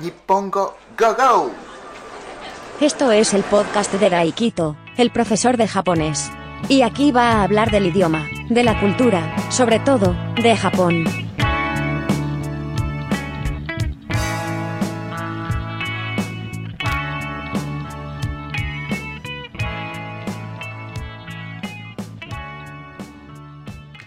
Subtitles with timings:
[0.00, 1.50] Nippongo Go Go.
[2.80, 6.30] Esto es el podcast de Daikito, el profesor de japonés.
[6.68, 11.04] Y aquí va a hablar del idioma, de la cultura, sobre todo, de Japón.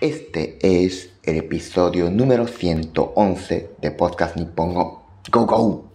[0.02, 5.90] Este es el episodio número 111 de Podcast Nippongo Go, go.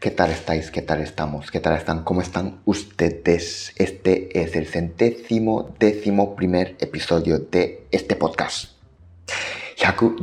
[0.00, 0.70] ¿Qué tal estáis?
[0.70, 1.50] ¿Qué tal estamos?
[1.50, 2.04] ¿Qué tal están?
[2.04, 3.72] ¿Cómo están ustedes?
[3.76, 8.70] Este es el centésimo décimo primer episodio de este podcast.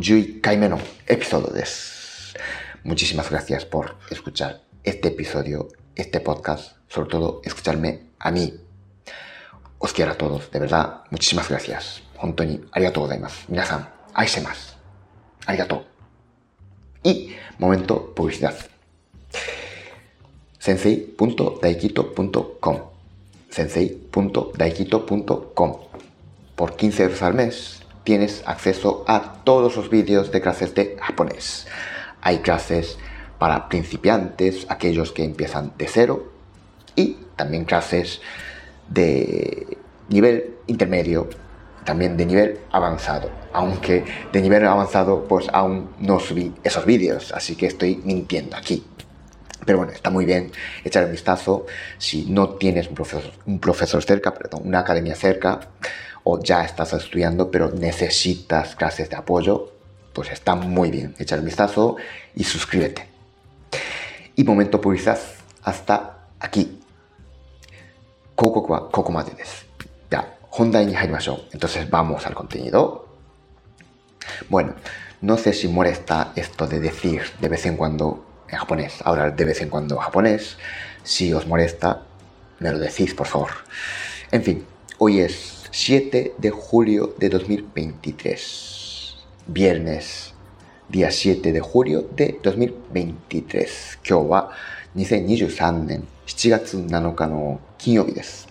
[0.02, 1.52] Jui Kaimeno, episodio
[2.84, 8.54] Muchísimas gracias por escuchar este episodio, este podcast, sobre todo escucharme a mí.
[9.80, 12.02] Os quiero a todos, de verdad, muchísimas gracias.
[12.18, 13.52] Hontoni, arigatou gozaimasu.
[13.52, 13.90] Minasan,
[17.04, 18.56] y momento publicidad.
[20.60, 22.80] sensei.daikito.com
[23.50, 25.78] sensei.daikito.com
[26.56, 31.68] Por 15 euros al mes tienes acceso a todos los vídeos de clases de japonés.
[32.22, 32.98] Hay clases
[33.38, 36.32] para principiantes, aquellos que empiezan de cero,
[36.96, 38.22] y también clases
[38.90, 39.78] de
[40.10, 41.30] nivel intermedio,
[41.84, 47.56] también de nivel avanzado, aunque de nivel avanzado pues aún no subí esos vídeos, así
[47.56, 48.86] que estoy mintiendo aquí.
[49.66, 50.52] Pero bueno, está muy bien
[50.84, 51.66] echar un vistazo
[51.98, 55.60] si no tienes un profesor, un profesor cerca, perdón, una academia cerca,
[56.24, 59.72] o ya estás estudiando pero necesitas clases de apoyo,
[60.14, 61.96] pues está muy bien echar un vistazo
[62.36, 63.08] y suscríbete.
[64.36, 65.20] Y momento publicidad
[65.64, 66.80] hasta aquí.
[68.36, 69.12] Coco, coco, coco,
[70.51, 71.41] 本題に入りましょう。
[71.53, 73.07] Entonces vamos al contenido.
[74.49, 74.75] Bueno,
[75.21, 79.45] no sé si molesta esto de decir de vez en cuando en japonés, hablar de
[79.45, 80.57] vez en cuando japonés.
[81.03, 82.03] Si os molesta,
[82.59, 83.51] me lo decís, por favor.
[84.31, 84.65] En fin,
[84.99, 89.17] hoy es 7 de julio de 2023.
[89.49, 90.35] Viernes,
[90.89, 93.99] día 7 de julio de 2023.
[94.09, 94.51] 今日は
[94.97, 98.50] 2023年7月7日の金曜日です。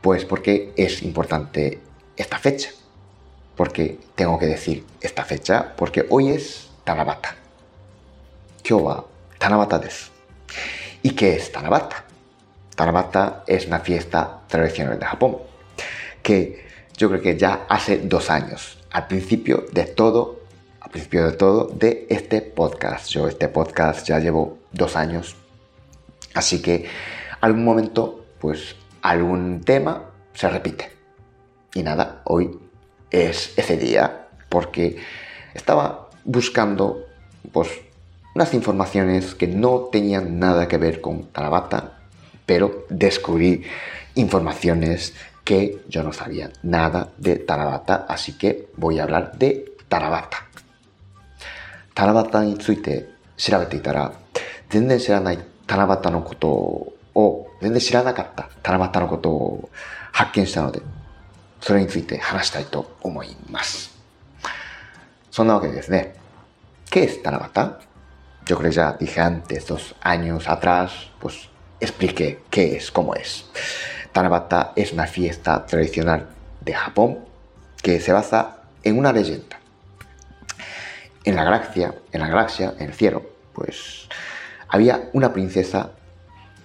[0.00, 1.80] pues porque es importante
[2.16, 2.70] esta fecha.
[3.56, 7.34] Porque tengo que decir esta fecha, porque hoy es Tanabata.
[8.62, 9.04] Kyoba
[9.38, 10.10] Tanabata des.
[11.02, 12.04] ¿Y qué es Tanabata?
[12.74, 15.38] Tanabata es una fiesta tradicional de Japón,
[16.22, 16.66] que
[16.96, 20.40] yo creo que ya hace dos años, al principio de todo,
[20.80, 23.08] al principio de todo, de este podcast.
[23.10, 25.36] Yo este podcast ya llevo dos años,
[26.34, 26.86] así que
[27.40, 30.91] algún momento pues algún tema se repite.
[31.73, 32.59] Y nada, hoy
[33.09, 34.97] es ese día porque
[35.53, 37.05] estaba buscando,
[37.51, 37.69] pues
[38.35, 41.99] unas informaciones que no tenían nada que ver con Tanabata,
[42.45, 43.63] pero descubrí
[44.15, 50.47] informaciones que yo no sabía nada de Tanabata, así que voy a hablar de Tanabata.
[51.93, 54.13] Tanabata について調べていたら、
[54.69, 56.47] 全然知らない七夕のこと
[57.15, 59.69] を、 全然知らなかった七夕のことを
[60.11, 60.81] 発見したので、
[61.61, 63.91] それについて話したいと思います。
[65.31, 66.15] そんなわけでですね、¿
[66.91, 67.79] qué es Tanabata?
[68.45, 71.49] Yo creo que ya dije antes, dos años atrás, pues
[71.79, 73.45] expliqué qué es, cómo es.
[74.11, 76.29] Tanabata es una fiesta tradicional
[76.61, 77.19] de Japón
[77.81, 79.59] que se basa en una leyenda.
[81.23, 84.07] En la galaxia, en la galaxia, en el cielo, pues
[84.67, 85.91] había una princesa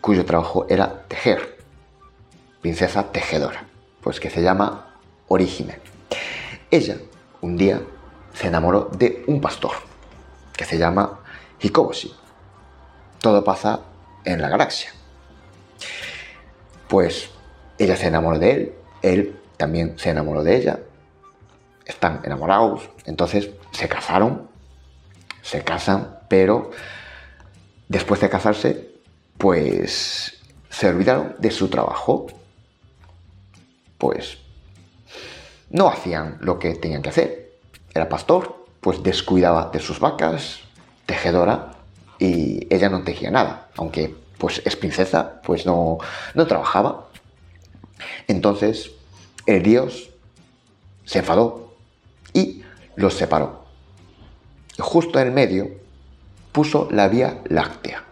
[0.04, 1.58] cuyo trabajo era tejer.
[2.60, 3.66] Princesa tejedora,
[4.02, 4.98] pues que se llama
[5.30, 5.80] Orihime.
[6.70, 6.98] Ella
[7.40, 7.82] un día
[8.34, 9.72] se enamoró de un pastor
[10.52, 11.22] que se llama
[11.62, 12.14] Hikoboshi.
[13.20, 13.80] Todo pasa
[14.26, 14.92] en la galaxia.
[16.90, 17.30] Pues
[17.78, 20.80] ella se enamoró de él, él también se enamoró de ella.
[21.86, 24.50] Están enamorados, entonces se casaron,
[25.42, 26.72] se casan, pero
[27.88, 28.93] después de casarse,
[29.44, 32.28] pues se olvidaron de su trabajo.
[33.98, 34.38] Pues
[35.70, 37.52] no hacían lo que tenían que hacer.
[37.94, 40.62] Era pastor, pues descuidaba de sus vacas,
[41.06, 41.74] tejedora,
[42.20, 45.98] y ella no tejía nada, aunque pues es princesa, pues no,
[46.36, 47.10] no trabajaba.
[48.30, 48.92] Entonces
[49.46, 50.10] el dios
[51.04, 51.74] se enfadó
[52.32, 52.64] y
[52.96, 53.66] los separó.
[54.80, 55.70] Justo en el medio
[56.54, 58.06] puso la vía láctea.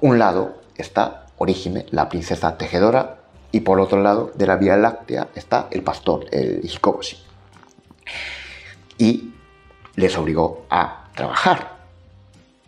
[0.00, 3.18] Un lado está Orihime, la princesa tejedora,
[3.50, 7.16] y por otro lado de la vía láctea está el pastor, el Hikoboshi.
[8.98, 9.32] Y
[9.96, 11.78] les obligó a trabajar.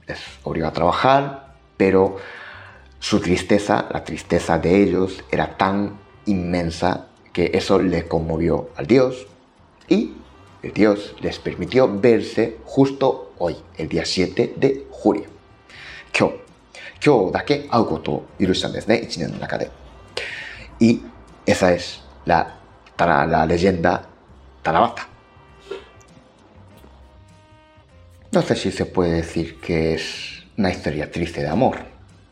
[0.06, 2.17] les obligó a trabajar, pero
[2.99, 9.27] su tristeza, la tristeza de ellos, era tan inmensa que eso le conmovió al dios
[9.88, 10.15] y
[10.62, 15.25] el dios les permitió verse justo hoy, el día 7 de julio.
[17.04, 19.69] 今日だけ会うことを許したんですね、一年の中で。
[20.80, 21.02] Y
[21.46, 22.57] esa es la,
[22.98, 24.07] la leyenda
[24.62, 25.07] Tanabata.
[28.31, 31.78] No sé si se puede decir que es una historia triste de amor,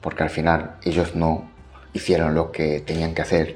[0.01, 1.49] porque al final ellos no
[1.93, 3.55] hicieron lo que tenían que hacer.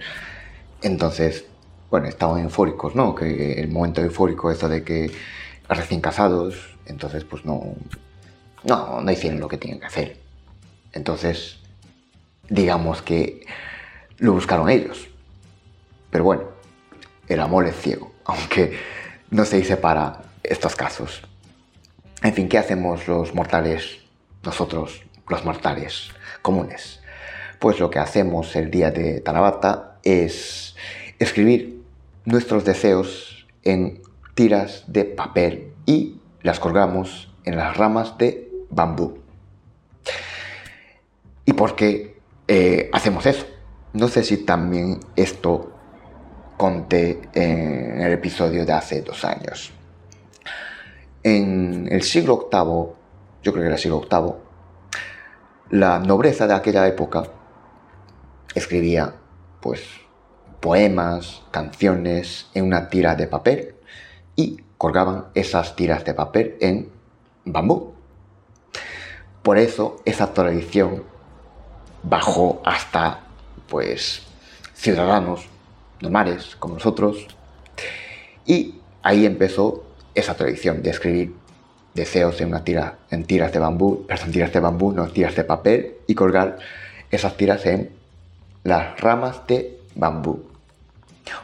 [0.81, 1.45] Entonces,
[1.89, 3.15] bueno, estaban eufóricos, ¿no?
[3.15, 5.11] Que el momento eufórico, eso de que
[5.67, 7.75] recién casados, entonces pues no,
[8.63, 10.17] no, no hicieron lo que tenían que hacer.
[10.92, 11.58] Entonces,
[12.48, 13.46] digamos que
[14.18, 15.08] lo buscaron ellos.
[16.10, 16.44] Pero bueno,
[17.28, 18.78] el amor es ciego, aunque
[19.30, 21.22] no se dice para estos casos.
[22.22, 23.98] En fin, ¿qué hacemos los mortales,
[24.44, 26.10] nosotros, los mortales
[26.40, 27.00] comunes?
[27.58, 30.76] Pues lo que hacemos el día de Tanabata es
[31.18, 31.80] escribir
[32.24, 34.02] nuestros deseos en
[34.34, 39.21] tiras de papel y las colgamos en las ramas de bambú.
[41.44, 43.46] ¿Y por qué eh, hacemos eso?
[43.92, 45.72] No sé si también esto
[46.56, 49.72] conté en el episodio de hace dos años.
[51.24, 52.94] En el siglo VIII,
[53.42, 54.34] yo creo que era el siglo VIII,
[55.70, 57.24] la nobleza de aquella época
[58.54, 59.14] escribía
[59.60, 59.82] pues
[60.60, 63.74] poemas, canciones en una tira de papel
[64.36, 66.90] y colgaban esas tiras de papel en
[67.44, 67.94] bambú.
[69.42, 71.11] Por eso esa tradición
[72.02, 73.20] bajó hasta
[73.68, 74.22] pues
[74.74, 75.46] ciudadanos
[76.00, 77.26] normales como nosotros
[78.44, 79.84] y ahí empezó
[80.14, 81.34] esa tradición de escribir
[81.94, 85.44] deseos en una tira en tiras de bambú, perdón, tiras de bambú, no tiras de
[85.44, 86.58] papel y colgar
[87.10, 87.90] esas tiras en
[88.64, 90.44] las ramas de bambú.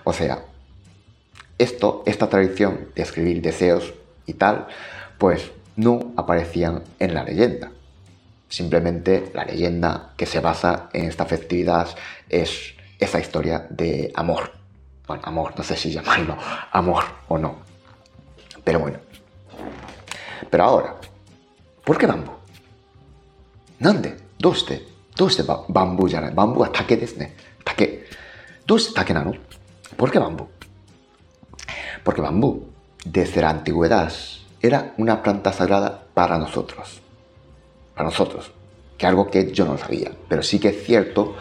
[0.04, 0.44] O sea,
[1.58, 3.94] esto, esta tradición de escribir deseos
[4.26, 4.66] y tal,
[5.18, 7.70] pues no aparecían en la leyenda.
[8.48, 11.88] Simplemente la leyenda que se basa en esta festividad
[12.28, 14.52] es esa historia de amor.
[15.06, 16.36] Bueno, amor, no sé si llamarlo
[16.72, 17.56] amor o no.
[18.64, 18.98] Pero bueno.
[20.50, 20.96] Pero ahora,
[21.84, 22.32] ¿por qué bambú?
[23.80, 24.16] ¿Nande?
[24.38, 24.86] ¿Dónde?
[25.14, 27.32] ¿Dónde bambú Bambú es take desu ne.
[27.64, 28.06] Take.
[28.66, 29.32] ¿Dónde take nano?
[29.96, 30.48] ¿Por qué bambú?
[32.02, 32.70] Porque bambú,
[33.04, 34.12] desde la antigüedad,
[34.60, 37.02] era una planta sagrada para nosotros
[37.98, 38.52] para nosotros,
[38.96, 41.34] que algo que yo no sabía, pero sí que es cierto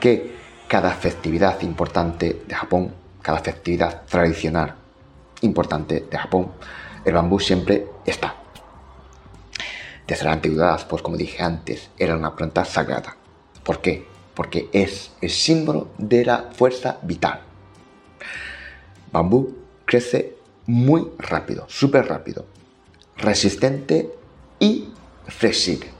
[0.00, 0.34] que
[0.66, 4.74] cada festividad importante de Japón, cada festividad tradicional
[5.42, 6.50] importante de Japón,
[7.04, 8.34] el bambú siempre está.
[10.04, 13.16] Desde la antigüedad, pues como dije antes, era una planta sagrada.
[13.62, 14.04] ¿Por qué?
[14.34, 17.42] Porque es el símbolo de la fuerza vital.
[19.12, 20.34] Bambú crece
[20.66, 22.44] muy rápido, súper rápido,
[23.18, 24.10] resistente
[24.58, 24.88] y
[25.28, 25.91] flexible.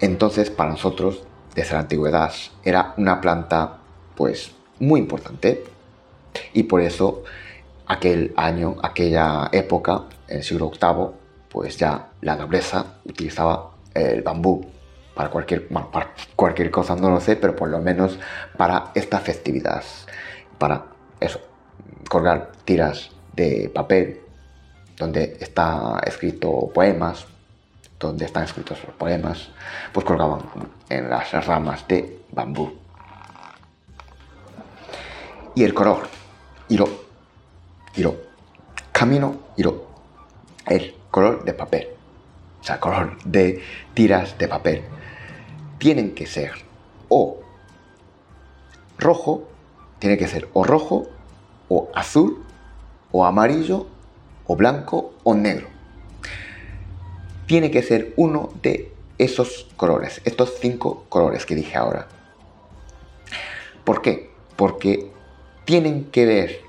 [0.00, 1.22] Entonces, para nosotros,
[1.54, 2.32] desde la antigüedad,
[2.64, 3.78] era una planta,
[4.16, 5.64] pues, muy importante.
[6.52, 7.22] Y por eso,
[7.86, 11.08] aquel año, aquella época, en el siglo VIII,
[11.48, 14.64] pues ya la nobleza utilizaba el bambú
[15.14, 18.18] para cualquier, para cualquier cosa, no lo sé, pero por lo menos
[18.56, 19.82] para esta festividad,
[20.56, 20.86] para
[21.18, 21.40] eso,
[22.08, 24.20] colgar tiras de papel
[24.96, 27.26] donde está escrito poemas,
[28.00, 29.50] donde están escritos los poemas,
[29.92, 30.40] pues colgaban
[30.88, 32.72] en las ramas de bambú.
[35.54, 36.08] Y el color,
[36.68, 36.88] hiro,
[37.94, 38.16] hiro,
[38.90, 39.86] camino, hiro,
[40.66, 41.88] el color de papel,
[42.60, 44.82] o sea, color de tiras de papel,
[45.78, 46.52] tienen que ser
[47.08, 47.40] o
[48.98, 49.48] rojo,
[49.98, 51.06] tiene que ser o rojo,
[51.68, 52.44] o azul,
[53.12, 53.86] o amarillo,
[54.46, 55.79] o blanco, o negro
[57.50, 62.06] tiene que ser uno de esos colores, estos cinco colores que dije ahora.
[63.82, 64.30] ¿Por qué?
[64.54, 65.10] Porque
[65.64, 66.60] tienen que ver,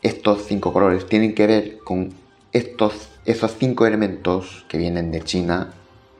[0.00, 2.14] estos cinco colores tienen que ver con
[2.52, 5.72] estos, esos cinco elementos que vienen de China,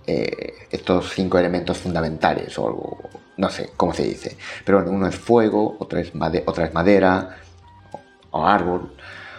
[0.09, 2.99] eh, estos cinco elementos fundamentales, o
[3.37, 4.37] no sé cómo se dice.
[4.65, 6.11] Pero uno es fuego, otro es
[6.47, 7.37] otra es madera,
[8.33, 8.93] o árbol,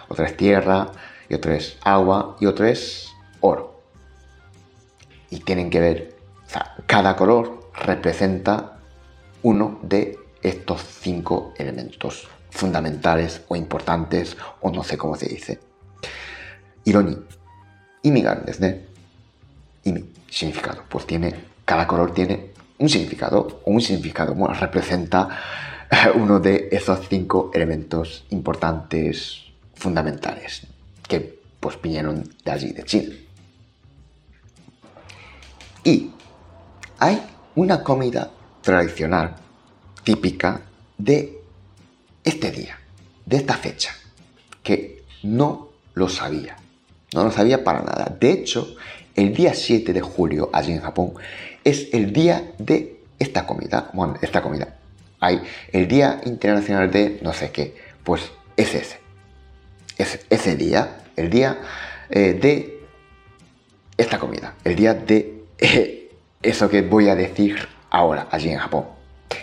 [0.08, 0.94] otra es tierra,
[1.28, 3.12] y otro es agua, y otro es
[3.42, 3.71] oro
[5.32, 6.16] y tienen que ver,
[6.86, 8.78] cada color representa
[9.42, 15.60] uno de estos cinco elementos fundamentales o importantes o no sé cómo se dice.
[16.84, 17.18] Ironi,
[18.04, 18.86] imigar desde
[19.86, 21.34] imi, significado, pues tiene,
[21.66, 25.30] cada color tiene un significado o un significado, bueno, representa
[25.90, 29.44] eh, uno de esos cinco elementos importantes
[29.76, 30.68] fundamentales
[31.08, 33.16] que pues vinieron de allí, de China.
[35.84, 36.12] Y
[37.00, 37.22] hay
[37.56, 39.36] una comida tradicional,
[40.04, 40.62] típica
[40.98, 41.40] de
[42.24, 42.78] este día,
[43.26, 43.92] de esta fecha,
[44.62, 46.58] que no lo sabía.
[47.14, 48.16] No lo sabía para nada.
[48.20, 48.76] De hecho,
[49.16, 51.14] el día 7 de julio, allí en Japón,
[51.64, 53.90] es el día de esta comida.
[53.94, 54.78] Bueno, esta comida.
[55.20, 57.76] Hay el Día Internacional de no sé qué.
[58.04, 59.00] Pues es ese.
[59.98, 61.60] Es ese día, el día
[62.10, 62.80] eh, de
[63.98, 64.56] esta comida.
[64.64, 65.41] El día de
[66.42, 68.86] eso que voy a decir ahora, allí en Japón.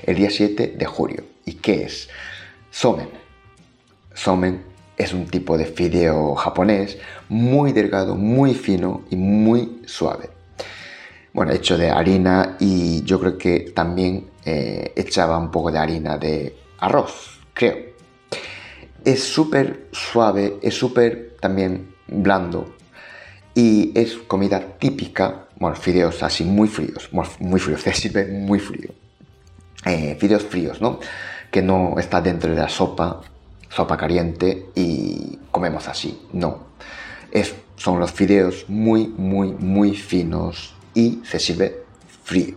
[0.02, 1.24] El día 7 de julio.
[1.44, 2.08] ¿Y qué es?
[2.70, 3.08] Somen.
[4.14, 4.64] Somen
[4.96, 6.98] es un tipo de fideo japonés
[7.28, 10.30] muy delgado, muy fino y muy suave.
[11.32, 16.18] Bueno, hecho de harina y yo creo que también eh, echaba un poco de harina
[16.18, 17.76] de arroz, creo.
[19.04, 22.74] Es súper suave, es súper también blando
[23.54, 27.10] y es comida típica, bueno, fideos así muy fríos,
[27.40, 28.90] muy fríos, se sirve muy frío.
[29.84, 30.98] Eh, fideos fríos, ¿no?
[31.50, 33.22] Que no está dentro de la sopa
[33.68, 36.26] sopa caliente y comemos así.
[36.32, 36.68] No.
[37.30, 41.84] Es, son los fideos muy, muy, muy finos y se sirve
[42.24, 42.56] frío.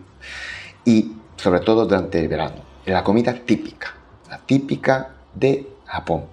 [0.85, 2.63] Y sobre todo durante el verano.
[2.85, 3.93] La comida típica.
[4.29, 6.25] La típica de Japón.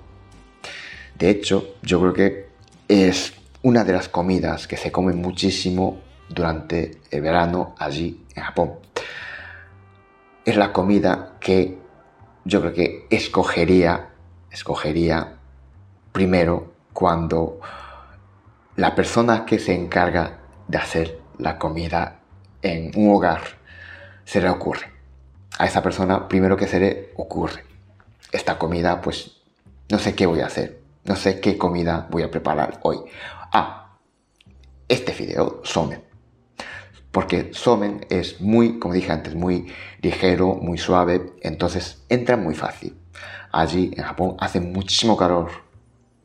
[1.18, 2.48] De hecho, yo creo que
[2.86, 8.74] es una de las comidas que se come muchísimo durante el verano allí en Japón.
[10.44, 11.78] Es la comida que
[12.44, 14.08] yo creo que escogería
[14.50, 15.36] escogería
[16.12, 17.60] primero cuando
[18.76, 22.20] la persona que se encarga de hacer la comida
[22.62, 23.42] en un hogar
[24.24, 24.92] se le ocurre.
[25.58, 27.64] A esa persona primero que se le ocurre.
[28.30, 29.38] Esta comida, pues
[29.90, 30.80] no sé qué voy a hacer.
[31.04, 32.98] No sé qué comida voy a preparar hoy.
[33.52, 33.96] Ah,
[34.88, 36.07] este fideo, somen.
[37.18, 39.66] Porque somen es muy, como dije antes, muy
[40.02, 42.94] ligero, muy suave, entonces entra muy fácil
[43.50, 45.50] allí en Japón hace muchísimo calor,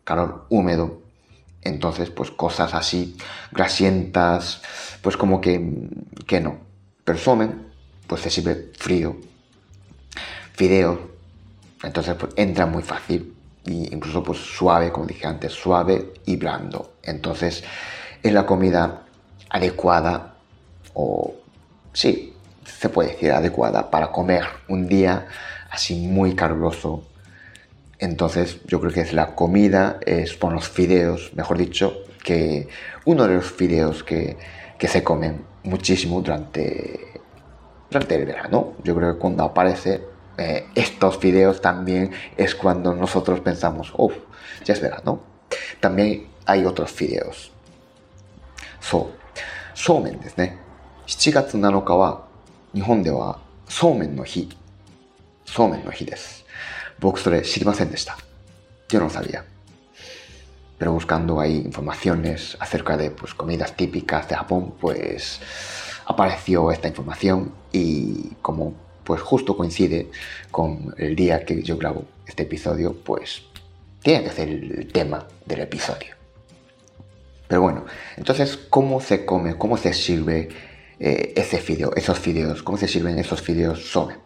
[0.04, 1.02] calor húmedo.
[1.64, 3.18] Entonces, pues cosas así,
[3.52, 4.62] grasientas,
[5.02, 5.90] pues como que,
[6.28, 6.58] que no.
[7.04, 7.70] Pero somen,
[8.06, 9.18] pues se sirve frío.
[10.54, 11.10] Fideo,
[11.82, 13.34] entonces pues entra muy fácil.
[13.66, 16.98] Y incluso pues suave, como dije antes, suave y blando.
[17.02, 17.64] Entonces
[18.22, 19.08] es la comida
[19.50, 20.33] adecuada
[20.94, 21.34] o
[21.94, 22.34] sí,
[22.66, 25.28] se puede decir adecuada para comer un día
[25.70, 27.04] así muy caluroso.
[28.00, 32.68] Entonces yo creo que es la comida, es con los fideos, mejor dicho, que
[33.06, 34.38] uno de los fideos que,
[34.78, 37.22] que se comen muchísimo durante,
[37.90, 38.74] durante el verano.
[38.84, 40.02] Yo creo que cuando aparece
[40.38, 44.12] eh, estos fideos también es cuando nosotros pensamos, oh,
[44.64, 45.22] ya es verano.
[45.80, 47.52] También hay otros fideos.
[48.80, 49.12] So,
[49.74, 50.63] somen, ¿no?
[51.07, 52.27] 7月7日は
[52.75, 54.49] 日本ではそうめんの日。
[55.45, 56.39] そうめんの日です。
[57.01, 57.13] yo
[59.01, 59.45] no sabía.
[60.79, 65.41] Pero buscando ahí informaciones acerca de pues, comidas típicas de Japón, pues
[66.07, 70.11] apareció esta información y como pues justo coincide
[70.51, 73.43] con el día que yo grabo este episodio, pues
[74.03, 76.17] tiene que ser el tema del episodio.
[77.47, 80.49] Pero bueno, entonces, ¿cómo se come, cómo se sirve
[81.04, 82.64] eh, ese fideo, esos fideos?
[82.64, 84.18] ¿Cómo se sirven esos fideos sobre?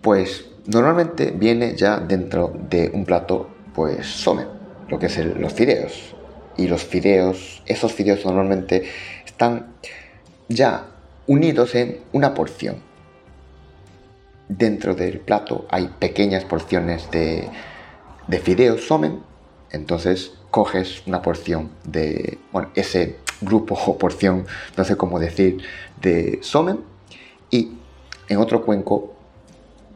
[0.00, 4.44] Pues Normalmente viene ya dentro de un plato, pues some,
[4.88, 6.14] lo que es los fideos.
[6.58, 8.84] Y los fideos, esos fideos normalmente
[9.24, 9.76] están
[10.46, 10.84] ya
[11.26, 12.82] unidos en una porción.
[14.46, 17.48] Dentro del plato hay pequeñas porciones de,
[18.26, 19.22] de fideos somen,
[19.70, 25.62] entonces coges una porción de, bueno, ese grupo o porción, no sé cómo decir,
[26.00, 26.80] de somen
[27.50, 27.72] y
[28.28, 29.16] en otro cuenco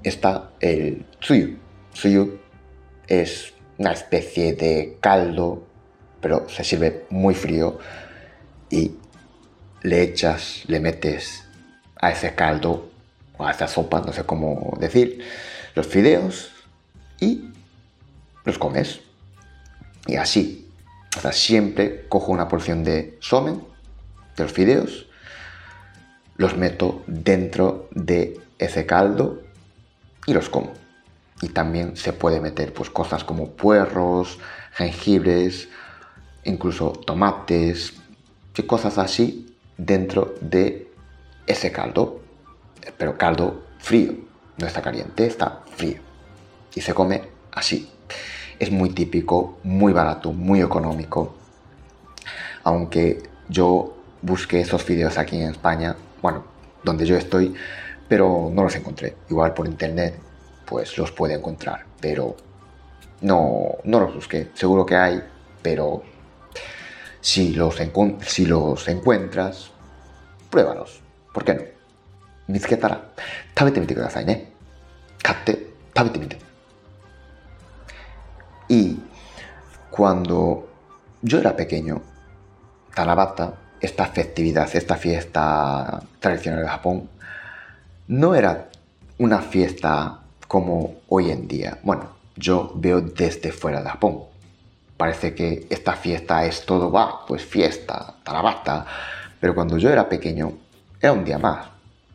[0.03, 1.57] está el tsuyu.
[1.93, 2.39] Tsuyu
[3.07, 5.65] es una especie de caldo,
[6.21, 7.79] pero se sirve muy frío
[8.71, 8.93] y
[9.83, 11.45] le echas, le metes
[11.97, 12.91] a ese caldo
[13.37, 15.25] o a esa sopa, no sé cómo decir,
[15.75, 16.53] los fideos
[17.21, 17.51] y
[18.45, 19.01] los comes.
[20.07, 20.62] Y así,
[21.21, 23.63] sea, siempre cojo una porción de somen,
[24.37, 25.07] de los fideos,
[26.37, 29.43] los meto dentro de ese caldo
[30.27, 30.73] y los como.
[31.43, 34.39] Y también se puede meter pues cosas como puerros,
[34.73, 35.69] jengibres,
[36.45, 37.95] incluso tomates
[38.57, 40.91] y cosas así dentro de
[41.47, 42.21] ese caldo,
[42.97, 44.15] pero caldo frío,
[44.59, 46.01] no está caliente, está frío.
[46.75, 47.91] Y se come así
[48.62, 51.36] Es muy típico, muy barato, muy económico.
[52.64, 56.44] Aunque yo busqué esos vídeos aquí en España, bueno,
[56.84, 57.54] donde yo estoy,
[58.08, 59.16] pero no los encontré.
[59.30, 60.20] Igual por internet,
[60.66, 62.36] pues los puede encontrar, pero
[63.22, 64.50] no, no los busqué.
[64.54, 65.22] Seguro que hay,
[65.62, 66.04] pero
[67.22, 67.76] si los,
[68.26, 69.72] si los encuentras,
[70.50, 71.02] pruébalos.
[71.34, 71.78] ¿Por qué no?
[72.48, 73.02] 見つけたら
[73.58, 74.52] 食べてみてくださいね。
[75.22, 76.41] 買って食べてみて。
[80.03, 80.69] cuando
[81.23, 82.03] yo era pequeño,
[82.93, 87.09] Tanabata, esta festividad, esta fiesta tradicional de Japón,
[88.09, 88.69] no era
[89.19, 90.19] una fiesta
[90.49, 91.79] como hoy en día.
[91.85, 94.25] Bueno, yo veo desde fuera de Japón.
[94.97, 98.85] Parece que esta fiesta es todo, va, pues fiesta, Tanabata.
[99.39, 100.53] Pero cuando yo era pequeño,
[101.01, 101.69] era un día más.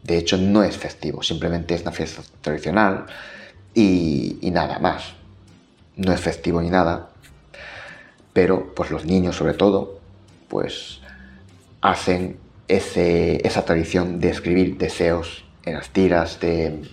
[0.04, 3.06] De hecho, no es festivo, simplemente es una fiesta tradicional
[3.74, 5.14] y, y nada más.
[5.96, 7.12] No es festivo ni nada.
[8.38, 9.98] Pero, pues los niños sobre todo,
[10.48, 11.02] pues
[11.82, 16.88] hacen ese, esa tradición de escribir deseos en las tiras de,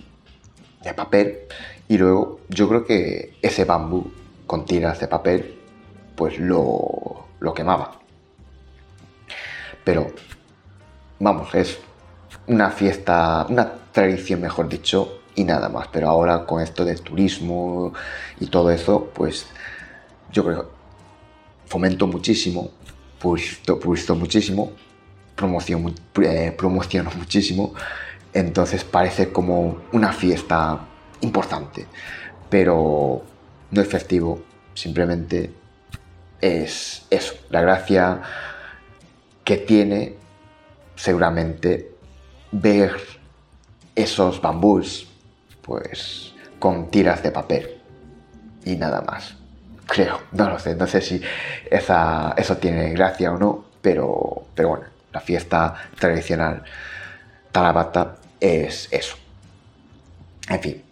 [0.95, 1.41] papel
[1.87, 4.11] y luego yo creo que ese bambú
[4.47, 5.59] con tiras de papel
[6.15, 7.99] pues lo, lo quemaba.
[9.83, 10.07] Pero,
[11.19, 11.77] vamos, es
[12.47, 15.89] una fiesta, una tradición mejor dicho, y nada más.
[15.89, 17.93] Pero ahora con esto del turismo
[18.39, 19.45] y todo eso, pues
[20.31, 20.74] yo creo
[21.65, 22.71] fomento muchísimo,
[23.19, 24.71] publicito, muchísimo,
[26.21, 27.73] eh, promociono muchísimo,
[28.33, 30.79] entonces parece como una fiesta
[31.21, 31.85] importante,
[32.49, 33.23] pero
[33.71, 34.41] no es festivo,
[34.73, 35.53] simplemente
[36.41, 38.21] es eso, la gracia
[39.43, 40.15] que tiene
[40.95, 41.91] seguramente
[42.51, 42.95] ver
[43.95, 45.07] esos bambús
[45.61, 47.81] pues con tiras de papel
[48.65, 49.35] y nada más.
[49.87, 51.21] Creo, no lo sé, no sé si
[51.69, 56.63] esa, eso tiene gracia o no, pero, pero bueno, la fiesta tradicional
[57.51, 59.15] Tarabata es eso.
[60.49, 60.83] En fin,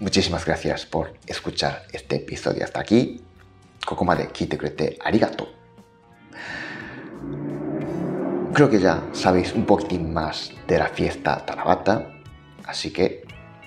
[0.00, 3.22] muchísimas gracias por escuchar este episodio hasta aquí.
[8.54, 12.12] Creo que ya sabéis un poquitín más de la fiesta Tarabata,
[12.66, 13.24] así que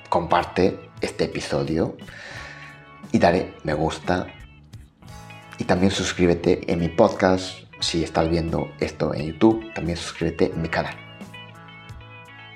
[0.10, 1.98] comparte este episodio
[3.11, 4.27] y dale me gusta.
[5.59, 9.73] Y también suscríbete en mi podcast si estás viendo esto en YouTube.
[9.75, 10.97] También suscríbete en mi canal.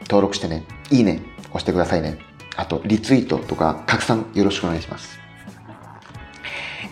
[0.08, 2.18] 登録してね、いいね、押してくださいね。
[2.56, 5.18] あと、リツイートとか拡散よろしくお願いします。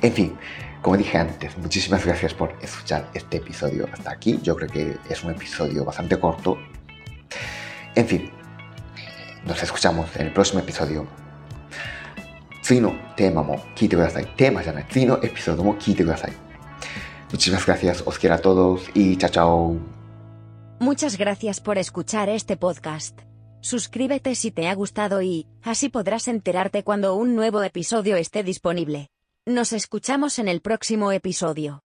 [0.02, 0.36] En fin,
[0.82, 4.38] como dije antes, muchísimas gracias por escuchar este episodio hasta aquí.
[4.42, 6.58] Yo creo que es un episodio bastante corto.
[7.94, 8.30] En fin,
[9.46, 11.06] nos escuchamos en el próximo episodio.
[12.68, 14.26] 次のテーマも聞いてください。
[14.36, 16.32] テーマじゃない、次のエピソードも聞いてください。
[17.30, 19.76] Muchísimas gracias, os quiero a todos y chao chao.
[20.78, 23.18] Muchas gracias por escuchar este podcast.
[23.60, 29.08] Suscríbete si te ha gustado y, así podrás enterarte cuando un nuevo episodio esté disponible.
[29.46, 31.80] Nos escuchamos en el próximo episodio.